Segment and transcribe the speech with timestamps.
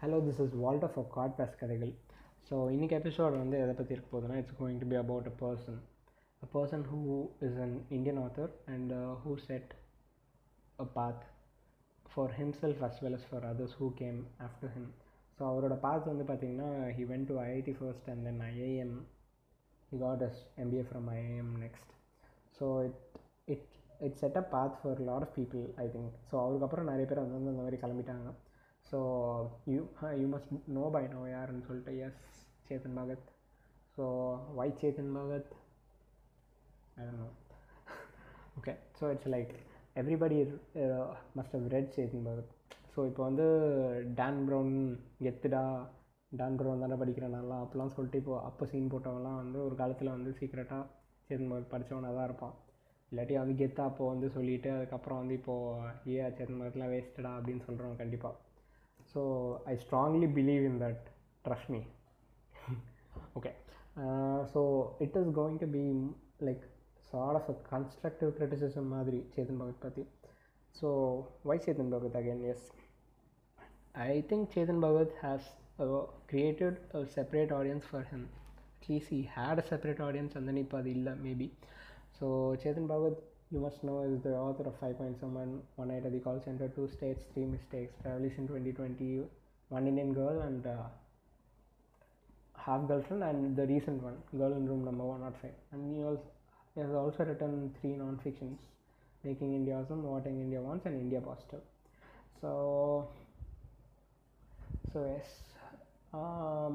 [0.00, 1.92] hello this is Walter for Cottbus கதைகள்
[2.48, 5.78] so இன்றைக்கி episode வந்து எதை பற்றி இருக்க போகுதுன்னா it's going to be about a person
[6.42, 7.00] a person who
[7.40, 8.92] is an Indian author and
[9.22, 9.72] who set
[10.78, 11.24] a path
[12.04, 14.90] for himself as well as for others who came after him
[15.38, 18.96] so அவரோட path வந்து பார்த்திங்கன்னா he went to IIT first and then IIM
[19.91, 21.87] he got his MBA from IIM next.
[22.57, 22.95] So it
[23.47, 23.61] it
[23.99, 26.09] it set a path for a lot of people I think.
[26.29, 28.29] So அவருக்கப்புறம் நிறைய பேர் வந்து அந்த மாதிரி கிளம்பிட்டாங்க.
[28.85, 28.99] So
[29.73, 29.79] you
[30.21, 32.21] you must know by now யாருன்னு சொல்லிட்டு yes
[32.67, 33.27] Chetan Bhagat.
[33.95, 34.03] So
[34.59, 35.51] why Chetan Bhagat?
[36.99, 37.05] I
[38.59, 39.51] okay so it's like
[40.01, 40.37] everybody
[41.37, 42.51] must have read Chetan Bhagat.
[42.93, 43.47] So இப்போ வந்து
[44.19, 44.73] டான் ப்ரௌன்
[45.25, 45.63] கெத்துடா
[46.31, 50.31] டான் ப்ரௌன் தானே படிக்கிறேன் நல்லா அப்போலாம் சொல்லிட்டு இப்போ அப்போ சீன் போட்டவங்கலாம் வந்து ஒரு காலத்தில் வந்து
[50.39, 50.83] சீக்கிரட்டாக
[51.29, 52.55] சேத்தன் படித்தவனாக தான் இருப்பான்.
[53.11, 57.95] இல்லாட்டி வந்து கெத்தா அப்போ வந்து சொல்லிவிட்டு அதுக்கப்புறம் வந்து இப்போது ஏ சேத்தன் பகத்லாம் வேஸ்டடா அப்படின்னு சொல்கிறோம்
[57.95, 58.35] கண்டிப்பாக
[59.13, 59.21] so
[59.71, 61.05] I strongly believe in that
[61.45, 61.81] trust me
[63.33, 63.51] okay
[64.53, 64.61] so
[65.05, 65.83] it is going to be
[66.47, 66.63] like
[67.11, 70.03] sort of a constructive constructive மாதிரி சேதன் பகத் பற்றி
[70.75, 70.89] so
[71.43, 72.67] why Chetan Bhagat again yes
[74.05, 75.49] I think Chetan Bhagat has
[76.27, 78.27] created a separate audience for him.
[78.81, 81.51] At least he had a separate audience and then he illa maybe.
[82.19, 83.17] So chetan bhagat
[83.51, 86.39] you must know is the author of five points someone one night at the call
[86.45, 89.23] center two states three mistakes Published in 2020
[89.69, 90.83] one indian girl and uh,
[92.65, 95.53] half girlfriend and the recent one girl in room number one not five.
[95.71, 96.23] And he, also,
[96.75, 98.59] he has also written three non-fictions
[99.23, 101.61] making india awesome wanting india wants and india positive.
[102.41, 103.09] So
[104.93, 105.58] so yes.
[106.12, 106.74] um,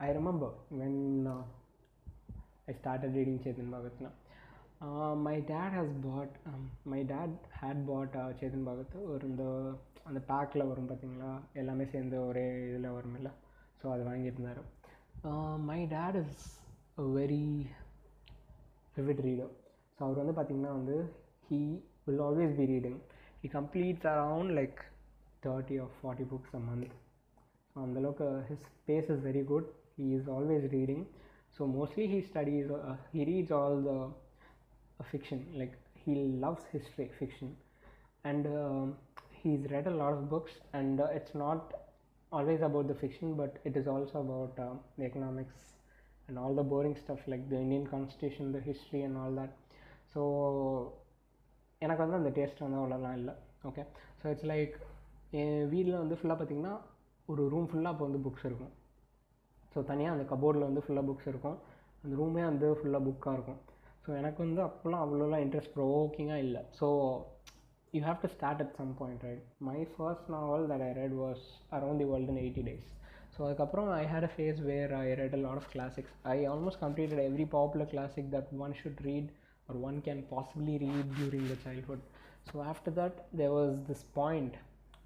[0.00, 0.94] i remember when
[1.26, 1.42] uh,
[2.68, 4.12] i started reading chetan bhagat now
[4.80, 9.44] uh, my dad has bought um, my dad had bought uh, chetan bhagat ஒரு இந்த
[10.04, 13.30] அந்த பேக்கில் வரும் பார்த்தீங்களா எல்லாமே சேர்ந்து ஒரே இதில் வரும்ல
[13.80, 14.60] ஸோ அது வாங்கியிருந்தார்
[15.70, 16.40] my dad is
[16.94, 17.44] a very
[18.96, 19.52] vivid reader
[19.96, 20.96] so அவர் வந்து பார்த்திங்கன்னா வந்து
[21.50, 21.60] he
[22.06, 22.98] will always be reading
[23.42, 24.80] he completes around like
[25.46, 26.88] thirty or forty books a month
[27.76, 31.04] so அந்தளவுக்கு his space is very good he is always reading
[31.56, 32.70] so mostly he studies
[33.14, 33.94] he reads all the
[35.10, 35.72] fiction like
[36.02, 37.48] he loves history fiction
[38.24, 38.88] and um,
[39.38, 41.62] he's read a lot of books and uh, it's not
[42.32, 45.56] always about the fiction but it is also about uh, the economics
[46.28, 49.52] and all the boring stuff like the indian constitution the history and all that
[50.14, 50.22] so
[51.82, 53.32] எனக்கு வந்து அந்த taste வந்து அவ்வளோலாம் இல்லை
[53.68, 53.82] okay
[54.20, 54.74] so it's like
[55.40, 56.74] என் வீட்டில் வந்து ஃபுல்லாக பார்த்திங்கன்னா
[57.31, 58.73] ஒரு ரூம் ஃபுல்லாக அப்போ வந்து புக்ஸ் இருக்கும்.
[59.73, 61.57] ஸோ தனியாக அந்த கபோர்டில் வந்து ஃபுல்லாக புக்ஸ் இருக்கும்.
[62.03, 63.61] அந்த ரூமே வந்து ஃபுல்லாக புக்காக இருக்கும்.
[64.03, 66.61] ஸோ எனக்கு வந்து அப்போல்லாம் அவ்வளோலாம் இன்ட்ரெஸ்ட் ப்ரோவோக்கிங்காக இல்லை.
[66.79, 66.87] So
[67.95, 71.43] you have to start at some point right my first novel that I read was
[71.77, 72.87] around the world in eighty days
[73.35, 76.81] so அதுக்கப்புறம் I had a phase where I read a lot of classics I almost
[76.83, 79.29] completed every popular classic that one should read
[79.69, 82.05] or one can possibly read during the childhood
[82.49, 84.57] so after that there was this point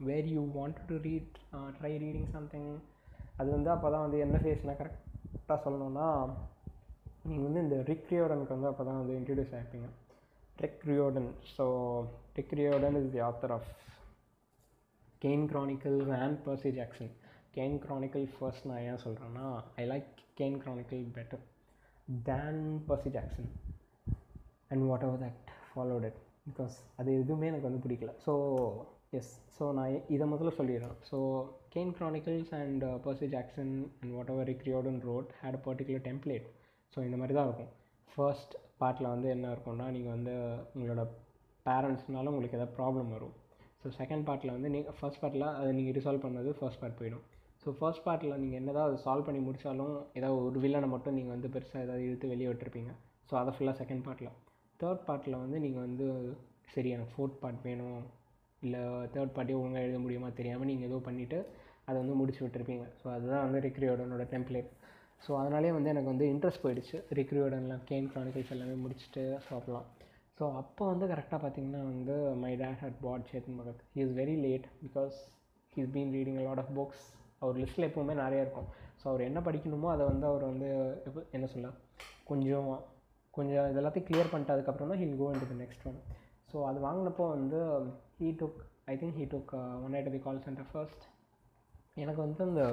[0.07, 1.35] where you want to read
[1.77, 2.69] try reading something
[3.39, 6.07] அது வந்து அப்போ தான் வந்து என்ன ஃபேஸ்னால் கரெக்டாக சொல்லணும்னா
[7.25, 9.89] நீங்கள் வந்து இந்த ரிக் ரியோடனுக்கு வந்து அப்போ தான் வந்து introduce ஆகிப்பீங்க
[10.57, 11.65] Rick Riordan so
[12.37, 13.69] Rick Riordan is the author of
[15.21, 17.11] Kane Chronicles and Percy Jackson
[17.57, 19.45] Kane Chronicle first நான் ஏன் சொல்கிறேன்னா
[19.75, 21.43] I like Kane Chronicle better
[22.25, 23.49] than Percy Jackson
[24.67, 28.13] and whatever that followed it because அது எதுவுமே எனக்கு வந்து பிடிக்கல.
[28.25, 28.33] So
[29.17, 30.93] yes so நான் இதை முதல்ல சொல்லிடுறேன்.
[31.07, 31.17] So
[31.73, 36.45] Kane Chronicles and Percy Jackson and whatever Rick Riordan wrote had a particular template
[36.93, 37.71] so இந்த மாதிரி தான் இருக்கும்.
[38.13, 40.35] ஃபர்ஸ்ட் பார்ட்டில் வந்து என்ன இருக்கும்னா நீங்கள் வந்து
[40.75, 41.03] உங்களோட
[41.65, 43.33] பேரண்ட்ஸ்னால உங்களுக்கு எதாவது ப்ராப்ளம் வரும்.
[43.81, 47.25] ஸோ செகண்ட் பார்ட்டில் வந்து நீங்கள் ஃபர்ஸ்ட் பார்ட்டில் அதை நீங்கள் ரிசால்வ் பண்ணது ஃபர்ஸ்ட் பார்ட் போயிடும்.
[47.63, 51.35] ஸோ ஃபர்ஸ்ட் பார்ட்டில் நீங்கள் என்ன தான் அதை சால்வ் பண்ணி முடித்தாலும் ஏதாவது ஒரு வில்லனை மட்டும் நீங்கள்
[51.35, 52.93] வந்து பெருசாக ஏதாவது இழுத்து வெளியே விட்டுருப்பீங்க.
[53.29, 54.31] ஸோ அதை ஃபுல்லாக செகண்ட் பார்ட்டில்
[54.79, 56.07] தேர்ட் பார்ட்டில் வந்து நீங்கள் வந்து
[56.73, 58.01] சரி எனக்கு ஃபோர்த் பார்ட் வேணும்.
[58.61, 58.81] இல்லை
[59.13, 61.39] தேர்ட் பார்ட்டி ஒழுங்காக எழுத முடியுமா தெரியாமல் நீங்கள் ஏதோ பண்ணிவிட்டு
[61.87, 62.85] அதை வந்து முடிச்சு விட்டுருப்பீங்க.
[62.99, 64.69] ஸோ அதுதான் வந்து ரிக்ரியோடனோட டெம்ப்ளேட்
[65.25, 66.97] ஸோ அதனாலே வந்து எனக்கு வந்து இன்ட்ரெஸ்ட் போயிடுச்சு.
[67.19, 69.87] ரிக்ரியோடன்லாம் கேம் க்ரானிக்கல்ஸ் எல்லாமே முடிச்சுட்டு சாப்பிட்லாம்.
[70.37, 72.13] ஸோ அப்போ வந்து கரெக்டாக பார்த்தீங்கன்னா வந்து
[72.43, 75.17] my dad had bought Chetan Bhagat he is very late because
[75.73, 77.03] he's been reading a lot of books
[77.39, 78.69] அவர் லிஸ்ட்டில் எப்போவுமே நிறையா இருக்கும்.
[79.01, 80.69] ஸோ அவர் என்ன படிக்கணுமோ அதை வந்து அவர் வந்து
[81.07, 81.69] எப்போ என்ன சொல்ல?
[82.23, 82.71] கொஞ்சம்
[83.33, 85.99] கொஞ்சம் இதெல்லாத்தையும் கிளியர் பண்ணிட்டு அதுக்கப்புறம் தான் he'll go in the next one
[86.51, 87.59] so அது வாங்கினப்போ வந்து
[88.21, 89.51] he took I think he took
[89.85, 91.03] one I'd the call centre first
[91.93, 92.63] எனக்கு வந்து அந்த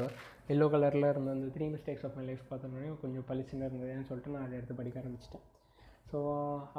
[0.48, 4.44] எல்லோ கலரில் இருந்த அந்த three mistakes of my life பார்த்தோன்னே கொஞ்சம் பளிச்சுன்னு இருந்ததுன்னு சொல்லிட்டு நான்
[4.46, 5.44] அதை எடுத்து படிக்க ஆரம்பிச்சிட்டேன்.
[6.10, 6.18] ஸோ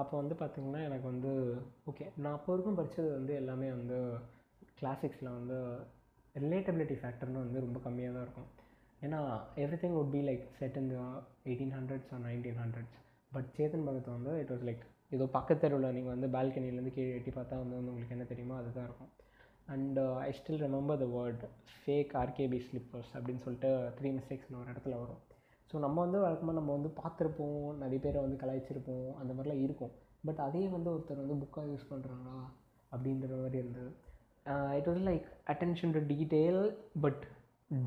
[0.02, 1.32] அப்போ வந்து பார்த்திங்கன்னா எனக்கு வந்து
[1.92, 3.98] ஓகே நான் அப்போ வரைக்கும் படித்தது வந்து எல்லாமே வந்து
[4.82, 5.58] கிளாசிக்ஸில் வந்து
[6.36, 8.50] ரிலேட்டபிலிட்டி ஃபேக்டர்னு வந்து ரொம்ப கம்மியாக தான் இருக்கும்.
[9.02, 9.20] ஏன்னா
[9.84, 10.90] everything would be like set in
[11.50, 12.98] eighteen hundreds or nineteen hundreds
[13.32, 17.62] but Chetan Bhagat வந்து இட் வாஸ் லைக் ஏதோ பக்கத்தெருவில் நீங்கள் வந்து பால்கனிலேருந்து கீழே எட்டி பார்த்தா
[17.62, 19.12] வந்து வந்து உங்களுக்கு என்ன தெரியுமோ அதுதான் இருக்கும்.
[19.74, 21.44] And I still remember the word
[21.80, 25.24] fake RKB slippers அப்படின்னு சொல்லிட்டு த்ரீ மிஸ்டேக்ஸ்னு ஒரு இடத்துல வரும்.
[25.72, 29.92] ஸோ நம்ம வந்து வழக்கமாக நம்ம வந்து பார்த்துருப்போம் நிறைய பேரை வந்து கலாய்ச்சிருப்போம் அந்த மாதிரிலாம் இருக்கும்.
[30.28, 32.38] பட் அதே வந்து ஒருத்தர் வந்து புக்காக யூஸ் பண்ணுறாங்களா
[32.94, 33.92] அப்படின்ற மாதிரி இருந்தது.
[34.80, 36.62] It was like attention to detail
[37.06, 37.24] but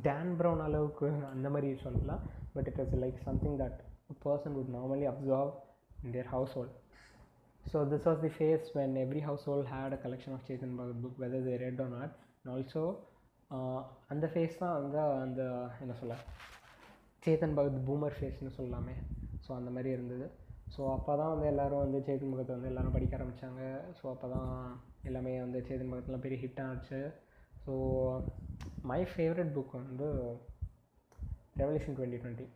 [0.07, 2.23] Dan Brown அளவுக்கு அந்த மாதிரி சொல்லலாம்.
[2.55, 3.81] But it was like something that
[4.27, 5.53] person would normally observe
[6.05, 6.77] in their household
[7.65, 11.15] So this was the phase when every household had a collection of Chetan Bhagat book,
[11.17, 12.11] whether they read or not.
[12.43, 12.81] And also,
[13.51, 13.81] uh,
[14.13, 15.43] அந்த phase தான் வந்து அந்த
[15.83, 16.15] என்ன சொல்ல
[17.23, 18.95] Chetan Bhagat boomer ஃபேஸ்னு சொல்லலாமே
[19.45, 20.27] so அந்த மாதிரி இருந்தது.
[20.75, 23.63] ஸோ அப்போ தான் வந்து எல்லோரும் வந்து சேத்தன் பகத்தை வந்து எல்லோரும் படிக்க ஆரம்பித்தாங்க
[23.99, 24.51] ஸோ அப்போ தான்
[25.09, 27.01] எல்லாமே வந்து சேத்தன் பகத்லாம் பெரிய ஹிட் ஆச்சு
[27.65, 27.73] ஸோ
[28.91, 30.09] மை ஃபேவரட் புக் வந்து
[31.63, 32.47] revolution twenty twenty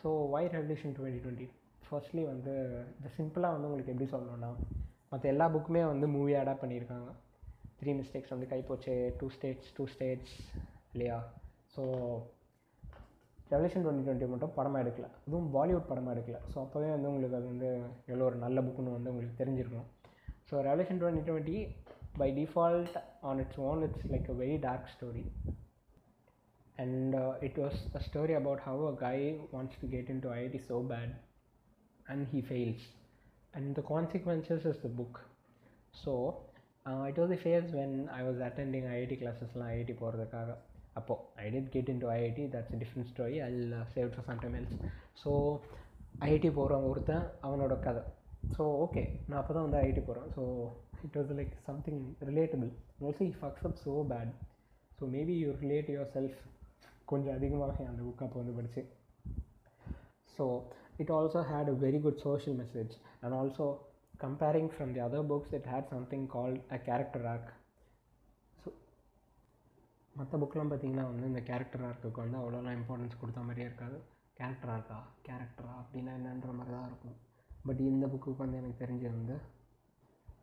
[0.00, 1.48] so why revolution twenty twenty
[1.88, 2.54] firstly வந்து
[2.96, 4.50] இந்த சிம்பிளாக வந்து உங்களுக்கு எப்படி சொல்லணும்னா
[5.12, 7.10] மற்ற எல்லா புக்குமே வந்து மூவி அடாப்ட் பண்ணியிருக்காங்க.
[7.80, 10.34] த்ரீ மிஸ்டேக்ஸ் வந்து கைப்போச்சு டூ ஸ்டேட்ஸ் டூ ஸ்டேட்ஸ்
[10.94, 11.18] இல்லையா?
[11.74, 11.82] ஸோ
[13.52, 15.06] ரெவல்யூஷன் டுவெண்ட்டி டுவெண்ட்டி மட்டும் படமாக எடுக்கல.
[15.26, 16.38] அதுவும் பாலிவுட் படமாக எடுக்கல.
[16.52, 17.68] ஸோ அப்போவே வந்து உங்களுக்கு அது வந்து
[18.10, 19.86] எவ்வளோ ஒரு நல்ல புக்குன்னு வந்து உங்களுக்கு தெரிஞ்சிருக்கும்.
[20.48, 21.58] So revolution twenty twenty
[22.20, 22.96] by default
[23.28, 25.24] on its own it's like a very dark story
[26.84, 27.16] and
[27.48, 29.16] it was a story about how a guy
[29.54, 31.14] wants to get into IIT so bad
[32.08, 32.82] and he fails
[33.54, 35.16] and the consequences is the book
[35.94, 36.12] so
[37.08, 40.50] it was the phase when I was attending IIT கிளாஸஸ்லாம் IIT போகிறதுக்காக
[40.94, 43.58] அப்போது I didn't get into IIT that's different story I'll
[43.94, 44.74] save to sometime else
[45.22, 45.30] so
[46.28, 48.02] IIT போகிறவங்க ஒருத்தன் அவனோட கதை
[48.56, 50.44] so okay நான் அப்போ தான் வந்து ஐஐடி போகிறேன் so
[51.06, 52.70] it was like something relatable
[53.02, 54.32] also he fucks up so bad
[54.98, 56.38] so maybe you relate yourself
[57.12, 58.84] கொஞ்சம் அதிகமாக அந்த புக் அப்போ வந்து படித்து
[60.36, 60.46] so
[61.02, 62.92] it also had a very good social message.
[63.22, 63.64] And also
[64.24, 67.48] comparing from the other books it had something called a character arc.
[68.62, 68.70] So
[70.14, 73.98] மற்ற புக்கெலாம் பார்த்தீங்கன்னா வந்து இந்த கேரக்டர் ஆர்க்குக்கு வந்து அவ்வளோலாம் இம்பார்ட்டன்ஸ் கொடுத்த மாதிரியே இருக்காது.
[74.40, 74.98] கேரக்டர் ஆர்க்கா
[75.28, 77.16] கேரக்டரா அப்படின்னா என்னன்ற மாதிரி தான் இருக்கும்.
[77.68, 79.36] பட் இந்த புக்குக்கு வந்து எனக்கு தெரிஞ்சு வந்து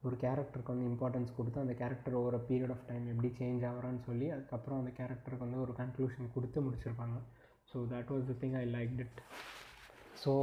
[0.08, 4.28] ஒரு கேரக்டருக்கு வந்து இம்பார்ட்டன்ஸ் கொடுத்து அந்த கேரக்டர் ஒரு பீரியட் ஆஃப் டைம் எப்படி சேஞ்ச் ஆகிறான்னு சொல்லி
[4.36, 7.18] அதுக்கப்புறம் அந்த கேரக்டருக்கு வந்து ஒரு கன்க்ளூஷன் கொடுத்து முடிச்சிருப்பாங்க.
[7.72, 9.20] So that was the thing I like it
[10.26, 10.34] so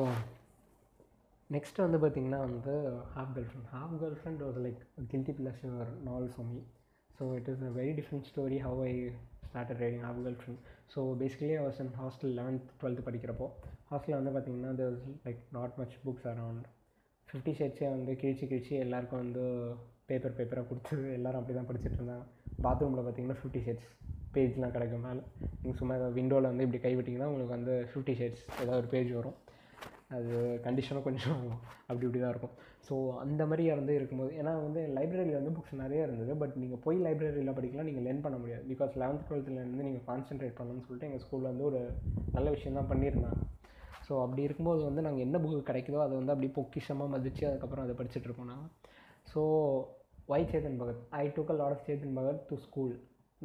[1.51, 2.75] next வந்து பார்த்திங்கன்னா வந்து
[3.15, 4.81] half girlfriend half girlfriend was like
[5.13, 6.61] guilty pleasure novel for me
[7.19, 8.93] so it is a very different story how I
[9.49, 10.61] started writing half girlfriend
[10.95, 13.49] so basically I was hostel eleventh twelfth படிக்கிறப்போ
[13.91, 14.97] ஹாஸ்டலில் வந்து பார்த்திங்கன்னா there
[15.27, 16.67] like not much books around
[17.29, 19.45] fifty ஷேட்ஸே வந்து கிழிச்சு கிழிச்சு எல்லாருக்கும் வந்து
[20.09, 22.25] paper பேப்பராக கொடுத்து எல்லோரும் அப்படி தான் படிச்சுட்டு இருந்தாங்க.
[22.65, 23.89] பாத்ரூமில் பார்த்தீங்கன்னா ஃபிஃப்டி ஷேட்ஸ்
[24.35, 25.23] பேஜ்லாம் கிடைக்கும் மேலே.
[25.65, 29.37] நீங்கள் சும்மா விண்டோவில் வந்து இப்படி கைவிட்டிங்கன்னா உங்களுக்கு வந்து ஃபிஃப்டி ஷேட்ஸ் ஏதாவது ஒரு பேஜ் வரும்.
[30.17, 30.33] அது
[30.67, 31.41] கண்டிஷனும் கொஞ்சம்
[31.87, 32.55] அப்படி இப்படி தான் இருக்கும்.
[32.89, 32.95] ஸோ
[33.25, 36.33] அந்த மாதிரி வந்து இருக்கும்போது ஏன்னா வந்து லைப்ரரியில் வந்து புக்ஸ் நிறைய இருந்தது.
[36.43, 38.65] பட் நீங்கள் போய் லைப்ரரியில் படிக்கலாம் நீங்கள் லேர்ன் பண்ண முடியாது.
[38.73, 41.81] பிகாஸ் லெவன்த் டுவெல்த்துலேருந்து நீங்கள் கான்சென்ட்ரேட் பண்ணணும்னு சொல்லிட்டு எங்கள் ஸ்கூலில் வந்து ஒரு
[42.37, 43.41] நல்ல விஷயம் தான் பண்ணியிருந்தாங்க.
[44.07, 47.95] ஸோ அப்படி இருக்கும்போது வந்து நாங்கள் என்ன புக்கு கிடைக்குதோ அதை வந்து அப்படியே பொக்கிஷமாக மதித்து அதுக்கப்புறம் அதை
[48.01, 48.71] படிச்சுட்டு நாங்கள்
[49.33, 49.43] so
[50.33, 52.93] why Chetan Bhagat I took a lot of Chetan Bhagat to school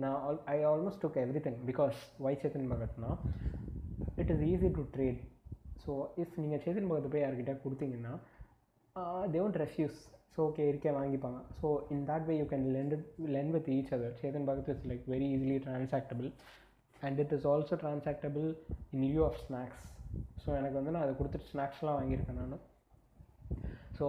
[0.03, 3.11] நான் all I almost took everything because why Chetan பகத்னா
[4.21, 5.21] it is easy to trade
[5.87, 8.13] so if நீங்கள் சேதன் பகத்தை போய் யார்கிட்ட கொடுத்தீங்கன்னா
[9.33, 9.97] they won't refuse
[10.35, 11.39] so okay இருக்கே வாங்கிப்பாங்க.
[11.59, 12.95] So in that way you can lend
[13.35, 16.29] lend with each other Chetan Bhagat is like very easily transactable
[17.07, 18.47] and it is also transactable
[18.93, 19.85] in lieu of snacks
[20.43, 22.57] so எனக்கு வந்து நான் அதை கொடுத்துட்டு ஸ்நாக்ஸ்லாம் வாங்கியிருக்கேன் நான்.
[23.97, 24.07] ஸோ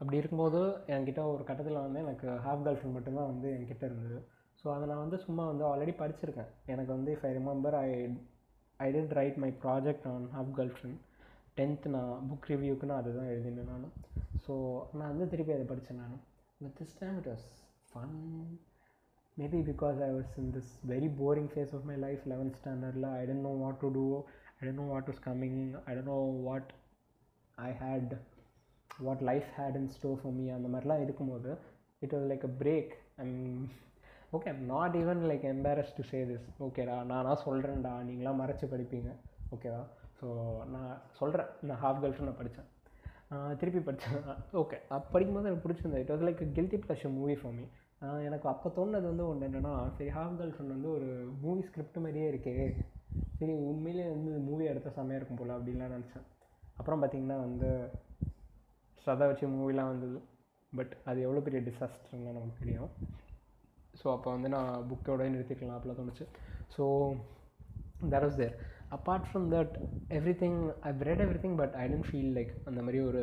[0.00, 0.60] அப்படி இருக்கும்போது
[0.94, 4.18] என்கிட்ட ஒரு கட்டத்தில் வந்து எனக்கு ஹாஃப் கேர்ள் ஃப்ரெண்ட் மட்டும்தான் வந்து என்கிட்ட இருந்தது.
[4.60, 6.50] ஸோ அதை நான் வந்து சும்மா வந்து ஆல்ரெடி படிச்சிருக்கேன்.
[6.72, 7.88] எனக்கு வந்து if I remember I
[8.79, 10.99] I didn't write my project on Half Girlfriend
[11.57, 13.87] tenth நான் புக் ரிவ்யூக்கு நான் அதுதான் எழுதினேன் நான்
[14.45, 14.53] ஸோ
[14.93, 16.17] நான் வந்து திருப்பி அதை படித்தேன் நான்
[16.61, 17.47] but this time it was
[17.91, 18.15] fun
[19.37, 23.21] maybe because I was in this very boring phase of my life eleventh ஸ்டாண்டர்டில் I
[23.29, 24.05] didn't know what to do
[24.55, 26.71] I didn't know what is coming I didn't know what
[27.57, 28.13] I had
[28.99, 31.51] what life had in store for me அந்த மாதிரிலாம் இருக்கும்போது
[32.01, 33.61] it was like a break I'm
[34.36, 39.10] okay I'm not even like embarrass to say this ஓகேடா நான் சொல்கிறேன்டா நீங்களாம் மறைச்சி படிப்பீங்க.
[39.54, 39.82] ஓகேவா
[40.18, 40.26] so
[40.74, 42.70] நான் சொல்கிறேன் நான் ஹாஃப் கேர்ள் ஃப்ரெண்ட் நான் படித்தேன்
[43.60, 44.24] திருப்பி படித்தேன்
[44.62, 47.64] ஓகே அப்போ படிக்கும்போது எனக்கு பிடிச்சிருந்தது it was like guilty pleasure movie for me
[48.28, 51.08] எனக்கு அப்போ தோணுது வந்து ஒன்று என்னென்னா சரி ஹாஃப் கேர்ள் ஃப்ரெண்ட் வந்து ஒரு
[51.44, 52.54] மூவி ஸ்கிரிப்ட் மாதிரியே இருக்கே.
[53.38, 56.26] சரி உண்மையிலே வந்து மூவி எடுத்த செம்மையாக இருக்கும் போல் அப்படின்லாம் நினச்சேன்.
[56.78, 57.68] அப்புறம் பார்த்திங்கன்னா வந்து
[59.04, 60.18] ஸ்ரதா வச்சு மூவிலாம் வந்தது.
[60.72, 62.90] பட் அது எவ்வளோ பெரிய டிசாஸ்டர்னு நமக்கு தெரியும்.
[64.00, 66.26] ஸோ அப்போ வந்து நான் புக்கோடய நிறுத்திக்கலாம் அப்படிலாம் தோணுச்சு.
[66.76, 66.84] So
[68.12, 68.54] that was there
[68.96, 69.74] apart from that
[70.42, 70.58] everything
[70.88, 73.22] I read everything but I didn't feel like அந்த மாதிரி ஒரு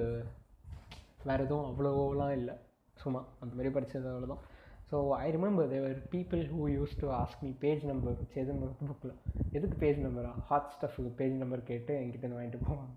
[1.30, 2.56] வேறு எதுவும் அவ்வளோலாம் இல்லை.
[2.98, 4.42] சும்மா அந்த மாதிரி படித்தது அவ்வளோதான்.
[4.90, 8.60] So I remember there were people who used to ask me page number Chetan
[8.90, 9.14] புக்கில்
[9.52, 12.94] எதுக்கு பேஜ் நம்பரா ஹாட் ஸ்டஃபுக்கு பேஜ் நம்பர் கேட்டு என்கிட்ட வாங்கிட்டு போவாங்க.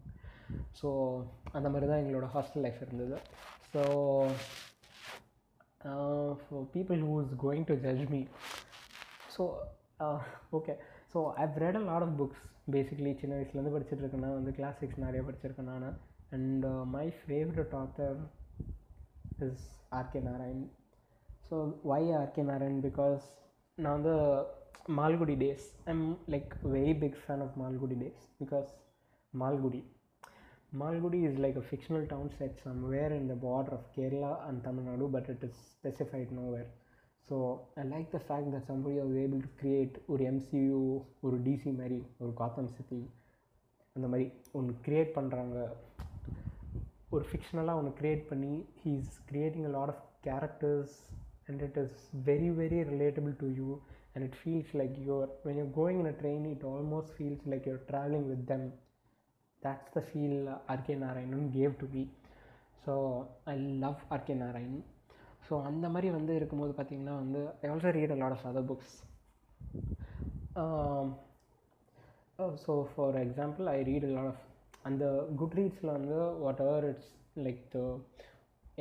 [0.81, 0.89] ஸோ
[1.53, 3.17] அந்த மாதிரி தான் எங்களோட ஹாஸ்டல் லைஃப் இருந்தது.
[3.73, 3.83] So
[6.42, 8.22] for people who is going to judge me
[9.36, 9.44] so
[10.52, 10.74] okay
[11.14, 15.22] so I've read a lot of books basically சின்ன வயசுலேருந்து படிச்சுட்டு இருக்கேன்னா வந்து கிளாசிக்ஸ் நிறைய
[15.24, 15.88] படிச்சிருக்கேன் நான்
[16.32, 18.20] and my favourite author
[19.40, 19.66] is
[20.00, 20.66] RK Narayan
[21.48, 21.58] so
[21.92, 23.24] why RK Narayan because
[23.78, 24.16] நான் வந்து
[24.98, 26.04] Malgudi Days I'm
[26.34, 28.70] like very big fan of Malgudi Days because
[29.34, 29.82] Malgudi
[30.74, 34.84] Malgudi is like a fictional town set somewhere in the border of Kerala and Tamil
[34.86, 36.68] Nadu, but it is specified nowhere.
[37.28, 40.80] So I like the fact that somebody was able to create ஒரு MCU
[41.26, 43.02] ஒரு DC மாதிரி ஒரு காத்தம் city
[43.96, 44.26] அந்த மாதிரி
[44.60, 45.58] ஒன்று create பண்ணுறாங்க
[47.16, 48.54] ஒரு ஃபிக்ஷனலாக ஒன்று க்ரியேட் பண்ணி
[48.84, 50.96] he's creating a lot of characters
[51.50, 51.98] and it is
[52.30, 53.70] very very relatable to you
[54.14, 57.68] and it feels like you're when you're going in a train it almost feels like
[57.72, 58.68] you're travelling with them
[59.65, 60.35] That's the feel
[60.73, 62.03] R K Narayanan gave to me
[62.85, 62.95] so
[63.51, 63.55] I
[63.85, 64.79] love R K Narayan
[65.47, 68.95] so அந்த மாதிரி வந்து இருக்கும்போது பார்த்திங்கன்னா வந்து I also read a lot of other books
[72.65, 74.45] so for example I read a lot of
[74.85, 75.05] அந்த
[75.41, 77.11] good ரீட்ஸில் வந்து whatever it's
[77.47, 77.79] like the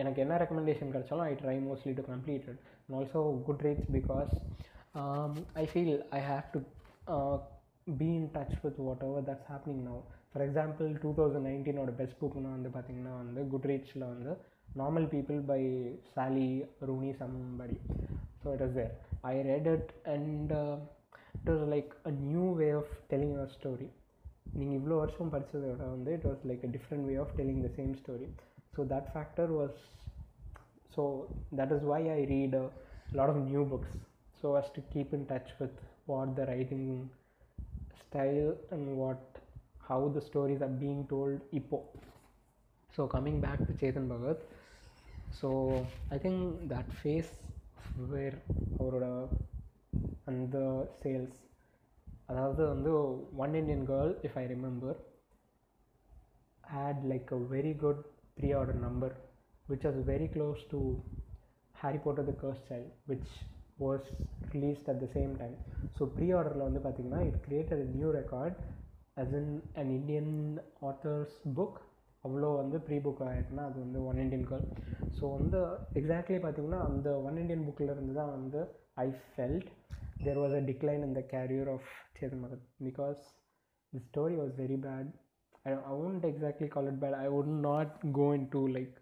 [0.02, 3.20] எனக்கு என்ன ரெக்கமெண்டேஷன் கிடைச்சாலும் I try mostly to complete it and also
[3.68, 4.34] Goodreads because
[5.62, 6.62] I feel I have to
[8.02, 10.02] be in touch with whatever that's happening now
[10.33, 14.33] for example two thousand நைன்டீனோட best புக்னா வந்து பார்த்திங்கன்னா வந்து good ரீட்ஸில் வந்து
[14.77, 15.61] Normal People by
[16.15, 16.49] Sally
[16.91, 17.79] Rooney somebody
[18.43, 18.93] so it is there
[19.31, 20.53] I read it and
[21.39, 23.89] it was like a new way of telling your story
[24.59, 27.71] நீங்கள் இவ்வளோ வருஷம் படித்ததை விட வந்து it was like a different way of telling the
[27.79, 28.29] same story
[28.77, 29.81] so that factor was
[30.97, 31.03] so
[31.61, 32.67] that is why I read a
[33.19, 33.97] lot of new books
[34.41, 36.83] so as to keep in touch with what the writing
[38.01, 39.32] style and what
[39.84, 41.80] how the stories are being told Ipo.
[42.90, 44.40] So coming back to Chetan Bhagat,
[45.32, 45.50] so
[46.10, 46.38] I think
[46.70, 47.32] that phase
[48.08, 48.36] where
[48.80, 49.06] அவரோட
[50.28, 50.58] அந்த
[51.02, 51.40] sales
[52.30, 52.92] அதாவது வந்து
[53.44, 54.98] one Indian girl if I remember
[56.64, 58.02] had like a very good
[58.60, 59.16] preorder number
[59.68, 60.80] which was very close to
[61.76, 63.32] Harry Potter the cursed child which
[63.84, 64.08] was
[64.54, 65.56] released at the same time
[65.98, 68.58] so pre ஆர்டரில் வந்து பார்த்திங்கன்னா it created new record
[69.17, 70.31] as in an Indian
[70.83, 71.75] author's book
[72.25, 74.65] அவ்வளோ வந்து pre book ஆகிருக்குன்னா அது வந்து one Indian girl
[75.19, 75.59] so வந்து
[76.01, 78.61] exactly பார்த்தீங்கன்னா அந்த ஒன் இண்டியன் புக்கில் இருந்து தான் வந்து
[79.05, 79.69] I felt
[80.21, 83.21] there was a decline in the career of Chetan Bhagat because
[83.93, 85.11] the story was very bad
[85.65, 87.15] I, I won't exactly call it bad.
[87.17, 88.95] I would not go into like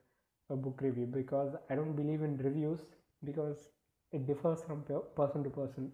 [0.50, 2.82] a book review because I don't believe in reviews
[3.22, 3.58] because
[4.12, 5.86] it differs from pe- person to person.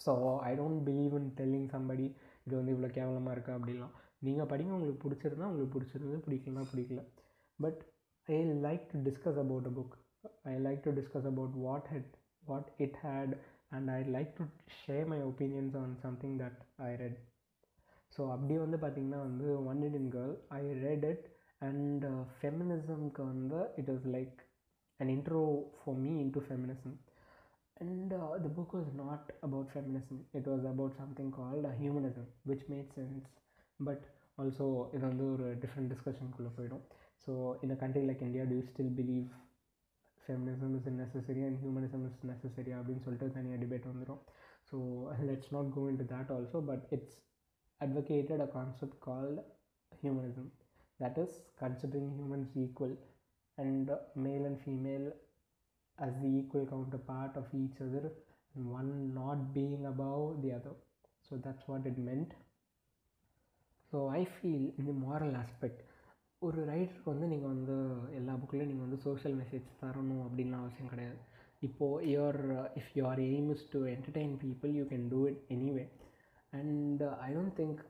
[0.00, 0.12] So
[0.48, 2.04] I don't believe in telling somebody
[2.45, 7.01] இது வந்து இவ்வளோ கேவலமாக இருக்கா அப்படிலாம் நீங்கள் படிங்க உங்களுக்கு பிடிச்சிருந்தா உங்களுக்கு பிடிச்சிருந்து பிடிக்கலனா பிடிக்கல.
[7.59, 7.81] But
[8.27, 9.95] I like to discuss about a book
[10.51, 13.33] I like to discuss about what had what it had
[13.69, 14.45] and I like to
[14.79, 17.19] share my opinions on something that I read
[18.11, 21.25] so அப்படி வந்து பார்த்திங்கன்னா வந்து one Indian girl I read it
[21.61, 24.39] and ஃபெமினிசம்க்கு வந்து it is like
[24.99, 25.41] an intro
[25.77, 26.95] for me into feminism
[27.76, 32.26] and uh, the book was not about feminism it was about something called uh, humanism
[32.44, 33.26] which made sense
[33.80, 34.00] but
[34.42, 34.64] also
[34.96, 36.82] இது வந்து ஒரு different டிஸ்கஷனுக்குள்ளே போயிடும்
[37.24, 37.32] so
[37.64, 39.28] in a country like India do you still believe
[40.26, 44.20] feminism is necessary and humanism is necessary அப்படின்னு சொல்லிட்டு தனியாக debate வந்துடும்
[44.68, 44.76] so
[45.28, 47.14] let's not go into that also but it's
[47.80, 49.38] advocated a concept called
[50.02, 50.46] humanism
[51.00, 52.94] that is considering humans equal
[53.58, 55.06] and uh, male and female
[55.98, 58.04] as the equal counterpart of each other
[58.54, 60.74] and one not being above the other
[61.22, 62.30] so that's what it meant
[63.92, 65.78] so I feel இந்த moral aspect
[66.42, 67.76] ஒரு ரைட்டருக்கு வந்து நீங்கள் வந்து
[68.18, 71.18] எல்லா புக்லேயும் நீங்கள் வந்து social message தரணும் அப்படின்லாம் அவசியம் கிடையாது
[71.60, 72.40] இப்போது your
[72.80, 75.86] if your aim is to entertain people you can do it anyway
[76.52, 77.80] and I don't think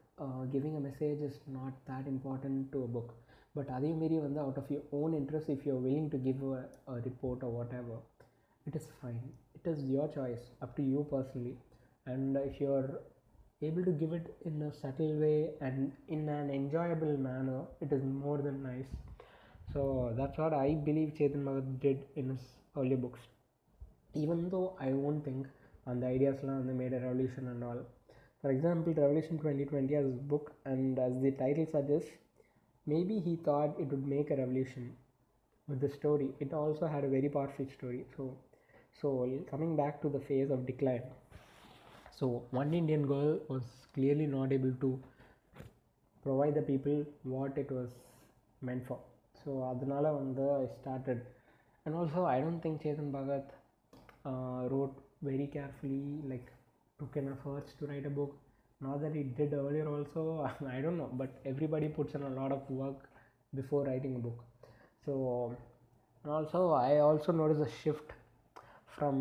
[0.55, 3.13] giving a message is not that important to a book
[3.57, 7.45] but அதேமாரி வந்து out of your own interest if you're willing to give a report
[7.47, 7.97] or whatever
[8.67, 9.25] it is fine
[9.59, 11.55] it is your choice up to you personally
[12.13, 12.91] and if you're
[13.69, 15.79] able to give it in a subtle way and
[16.17, 18.91] in an enjoyable manner it is more than nice
[19.73, 19.81] so
[20.19, 22.47] that's what I believe Chetan Bhagat did in his
[22.79, 23.23] earlier books
[24.23, 25.43] even though I won't think
[25.91, 27.81] on the ideasலாம் வந்து made a revolution and all
[28.43, 32.13] for example revolution 2020 as a book and as the title suggests
[32.87, 34.85] maybe he thought it would make a revolution
[35.69, 38.27] with the story it also had a very powerful story so
[39.01, 39.11] so
[39.51, 41.03] coming back to the phase of decline
[42.19, 43.65] so one indian girl was
[43.95, 44.91] clearly not able to
[46.23, 47.91] provide the people what it was
[48.69, 48.99] meant for
[49.43, 51.19] so அதனால வந்து I started
[51.85, 53.47] and also I don't think Chetan Bhagat
[54.31, 54.97] uh, wrote
[55.29, 56.49] very carefully like
[57.01, 58.33] took enough efforts to write a book
[58.86, 60.22] Not that he did earlier also
[60.76, 63.02] I don't know but everybody puts in a lot of work
[63.54, 64.40] before writing a book.
[65.06, 65.14] So
[66.26, 68.10] and also I also noticed a shift
[68.98, 69.18] from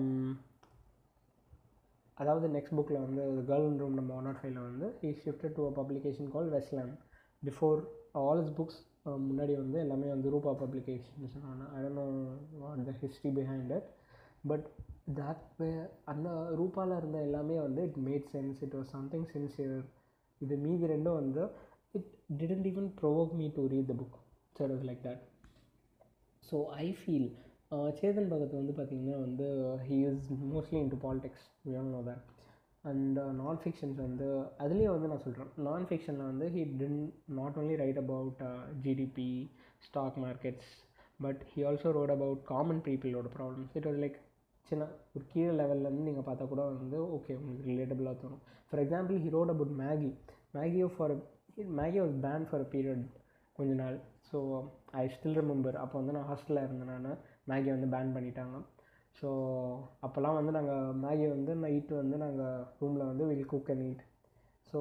[2.18, 5.62] அதாவது next புக்கில் வந்து girl in room நம்ம one not ஃபைவ்ல வந்து he shifted to
[5.68, 6.94] a publication call Westland
[7.42, 7.80] before
[8.20, 8.80] all his books
[9.28, 11.36] முன்னாடி வந்து எல்லாமே வந்து Rupa publications
[11.76, 12.06] I don't know
[12.62, 13.88] what the history behind it
[14.52, 14.66] but
[15.06, 15.68] that way
[16.04, 19.78] அந்த ரூபாவில் இருந்த எல்லாமே வந்து it made sense it was something sincere
[20.40, 21.42] இது மீதி ரெண்டும் வந்து
[21.94, 24.18] it didn't even provoke me to read the book
[24.56, 25.22] so it like that
[26.42, 27.28] so I feel
[27.96, 29.46] Chetan Bhagat வந்து பார்த்திங்கன்னா வந்து
[29.86, 31.46] he is mostly into politics
[31.90, 32.24] no that
[32.84, 34.28] and non fictions வந்து
[34.58, 37.00] அதுலேயே வந்து நான் சொல்கிறேன் நான் ஃபிக்ஷனில் வந்து he didn't
[37.38, 38.42] not only write about
[38.86, 39.30] GDP
[39.82, 40.72] stock markets
[41.20, 44.18] but he also wrote about common பீப்புளோட ப்ராப்ளம்ஸ் இட் வாஸ் லைக்
[44.72, 48.42] சின்ன ஒரு கீழே லெவல்லேருந்து நீங்கள் பார்த்தா கூட வந்து ஓகே உங்களுக்கு ரிலேட்டபிளாக தோணும்.
[48.68, 50.10] For example he wrote wrote about Maggi
[50.56, 51.14] மேகியோ for
[51.80, 53.02] Maggi was ban for a period
[53.56, 53.96] கொஞ்ச நாள்.
[54.28, 54.38] ஸோ
[55.00, 57.18] ஐ ஸ்டில் ரிமெம்பர் அப்போ வந்து நான் ஹாஸ்டலில் இருந்தேன் நான்.
[57.50, 58.56] மேகி வந்து பேன் பண்ணிட்டாங்க.
[59.16, 59.28] ஸோ
[60.06, 64.04] அப்போல்லாம் வந்து நாங்கள் மேகி வந்து நைட்டு வந்து நாங்கள் ரூமில் வந்து will cook and eat
[64.70, 64.80] so